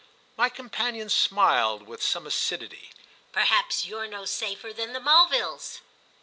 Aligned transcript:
My 0.35 0.49
companion 0.49 1.09
smiled 1.09 1.83
with 1.83 2.01
some 2.01 2.25
acidity 2.25 2.89
"Perhaps 3.33 3.85
you're 3.85 4.07
no 4.07 4.25
safer 4.25 4.73
than 4.73 4.93
the 4.93 4.99
Mulvilles!" 4.99 5.81